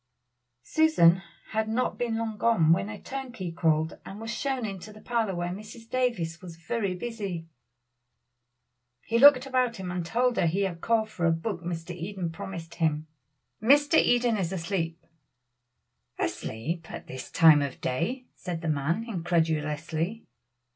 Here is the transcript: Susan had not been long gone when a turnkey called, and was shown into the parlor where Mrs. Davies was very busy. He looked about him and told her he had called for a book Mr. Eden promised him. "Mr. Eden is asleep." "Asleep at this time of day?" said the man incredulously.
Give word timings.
Susan 0.63 1.21
had 1.49 1.69
not 1.69 1.99
been 1.99 2.17
long 2.17 2.35
gone 2.35 2.73
when 2.73 2.89
a 2.89 2.99
turnkey 2.99 3.51
called, 3.51 3.99
and 4.03 4.19
was 4.19 4.31
shown 4.33 4.65
into 4.65 4.91
the 4.91 4.99
parlor 4.99 5.35
where 5.35 5.51
Mrs. 5.51 5.87
Davies 5.87 6.41
was 6.41 6.55
very 6.55 6.95
busy. 6.95 7.45
He 9.05 9.19
looked 9.19 9.45
about 9.45 9.75
him 9.75 9.91
and 9.91 10.03
told 10.03 10.37
her 10.37 10.47
he 10.47 10.61
had 10.61 10.81
called 10.81 11.11
for 11.11 11.27
a 11.27 11.31
book 11.31 11.61
Mr. 11.61 11.93
Eden 11.95 12.31
promised 12.31 12.73
him. 12.73 13.05
"Mr. 13.61 13.95
Eden 13.99 14.37
is 14.37 14.51
asleep." 14.51 15.05
"Asleep 16.17 16.89
at 16.89 17.05
this 17.05 17.29
time 17.29 17.61
of 17.61 17.79
day?" 17.79 18.25
said 18.33 18.61
the 18.61 18.69
man 18.69 19.03
incredulously. 19.07 20.25